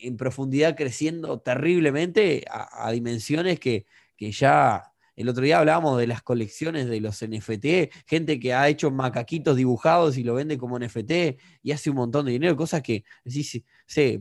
[0.00, 6.22] en profundidad creciendo terriblemente a, dimensiones que, que ya el otro día hablábamos de las
[6.22, 11.38] colecciones de los NFT, gente que ha hecho macaquitos dibujados y lo vende como NFT
[11.62, 14.20] y hace un montón de dinero, cosas que sí, sí, sí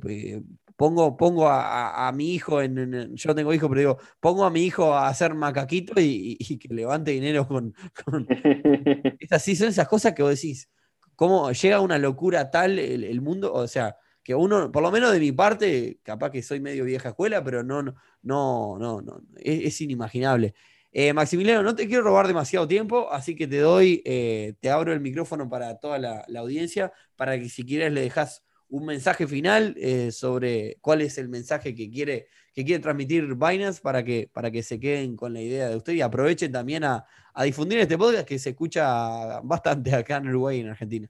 [0.82, 4.96] pongo, pongo a, mi hijo en, Yo tengo hijo, pero digo, pongo a mi hijo
[4.96, 7.76] a hacer macaquito y, que levante dinero con.
[9.20, 10.72] es así, son esas cosas que vos decís.
[11.16, 13.54] ¿Cómo llega una locura tal el, mundo?
[13.54, 17.10] O sea, que uno, por lo menos de mi parte, capaz que soy medio vieja
[17.10, 20.54] escuela, pero no, no, no, no, es inimaginable.
[20.94, 24.92] Eh, Maximiliano, no te quiero robar demasiado tiempo, así que te doy, eh, te abro
[24.92, 29.74] el micrófono para toda la, audiencia, para que si quieres le dejas un mensaje final
[29.78, 34.52] eh, sobre cuál es el mensaje que quiere, que quiere transmitir Binance para que, para
[34.52, 37.06] que se queden con la idea de usted y aprovechen también a,
[37.44, 41.10] difundir este podcast que se escucha bastante acá en Uruguay y en Argentina.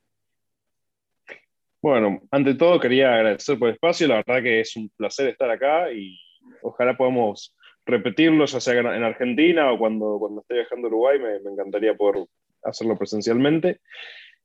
[1.82, 5.50] Bueno, ante todo quería agradecer por el espacio, la verdad que es un placer estar
[5.50, 6.16] acá y
[6.62, 7.56] ojalá podamos
[7.88, 12.28] repetirlo, ya sea en Argentina o cuando, cuando esté viajando a Uruguay, me, encantaría poder
[12.64, 13.80] hacerlo presencialmente.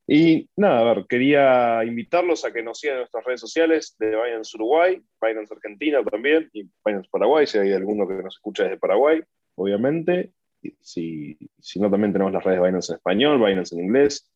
[0.07, 4.11] Y nada, a ver, quería invitarlos a que nos sigan en nuestras redes sociales de
[4.11, 8.79] Binance Uruguay, Binance Argentina también, y Binance Paraguay, si hay alguno que nos escucha desde
[8.79, 9.21] Paraguay,
[9.57, 10.33] obviamente.
[10.81, 14.33] Si, si no, también tenemos las redes de Binance en español, Binance en inglés.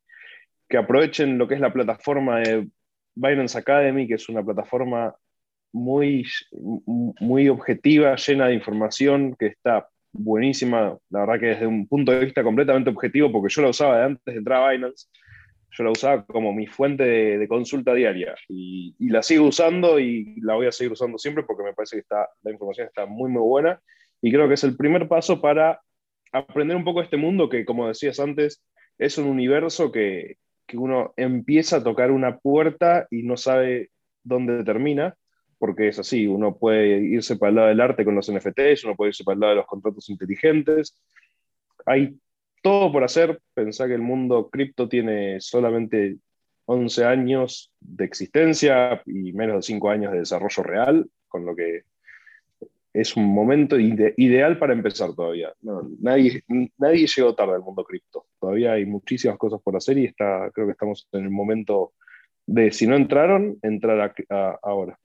[0.68, 2.68] Que aprovechen lo que es la plataforma de
[3.14, 5.14] Binance Academy, que es una plataforma
[5.72, 10.98] muy, muy objetiva, llena de información, que está buenísima.
[11.10, 14.04] La verdad que desde un punto de vista completamente objetivo, porque yo la usaba de
[14.04, 15.06] antes de entrar a Binance,
[15.72, 20.54] yo la usaba como mi fuente de, consulta diaria y, la sigo usando y la
[20.54, 23.42] voy a seguir usando siempre porque me parece que está, la información está muy, muy
[23.42, 23.80] buena
[24.20, 25.80] y creo que es el primer paso para
[26.32, 28.62] aprender un poco este mundo que, como decías antes,
[28.98, 30.38] es un universo que,
[30.70, 33.90] que uno empieza a tocar una puerta y no sabe
[34.22, 35.16] dónde termina
[35.60, 38.96] porque es así, uno puede irse para el lado del arte con los NFTs, uno
[38.96, 40.98] puede irse para el lado de los contratos inteligentes.
[41.84, 42.18] Hay
[42.62, 43.42] todo por hacer.
[43.52, 46.16] Pensar que el mundo cripto tiene solamente
[46.64, 51.82] 11 años de existencia y menos de 5 años de desarrollo real, con lo que
[52.94, 55.52] es un momento ideal para empezar todavía.
[56.00, 56.42] nadie,
[56.78, 58.24] nadie llegó tarde al mundo cripto.
[58.40, 61.92] Todavía hay muchísimas cosas por hacer y está, creo que estamos en el momento
[62.46, 64.14] de, si no entraron, entrar
[64.62, 64.98] ahora.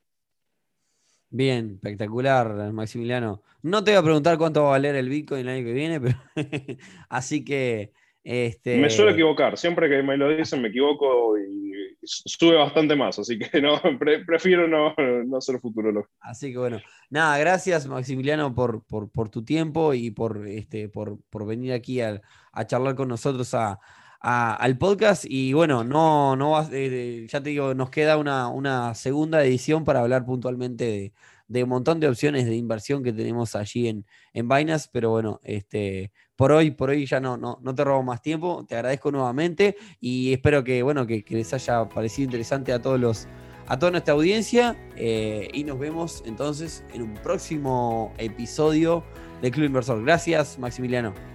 [1.29, 3.41] Bien, espectacular, Maximiliano.
[3.61, 5.99] No te voy a preguntar cuánto va a valer el Bitcoin el año que viene,
[5.99, 6.17] pero
[7.09, 7.91] así que.
[8.23, 8.77] Este...
[8.77, 11.65] Me suelo equivocar, siempre que me lo dicen me equivoco y
[12.05, 14.93] sube bastante más, así que no, prefiero no,
[15.25, 16.11] no ser futurología.
[16.19, 16.79] Así que bueno,
[17.09, 22.21] nada, gracias Maximiliano por, por, tu tiempo y por, este, por, venir aquí a,
[22.55, 23.79] a charlar con nosotros a,
[24.19, 25.25] al podcast.
[25.27, 30.25] Y bueno, no, no eh, ya te digo, nos queda una, segunda edición para hablar
[30.25, 31.13] puntualmente
[31.47, 34.89] de, un montón de opciones de inversión que tenemos allí en, en Binance.
[34.91, 38.65] Pero bueno, este, por hoy, por hoy ya no, no, no te robo más tiempo.
[38.67, 43.27] Te agradezco nuevamente y espero que, bueno, que, les haya parecido interesante a todos los
[43.67, 49.03] a toda nuestra audiencia eh, y nos vemos entonces en un próximo episodio
[49.41, 50.03] de Club Inversor.
[50.03, 51.34] Gracias, Maximiliano.